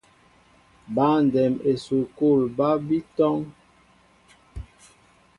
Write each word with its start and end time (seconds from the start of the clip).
Băndɛm 0.95 1.53
esukul 1.71 2.41
ba 2.57 2.69
bi 2.85 2.97
tɔŋ. 3.15 3.37